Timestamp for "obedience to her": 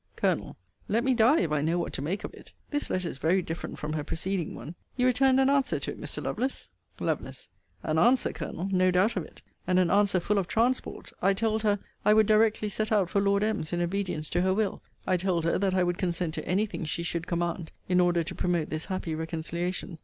13.79-14.55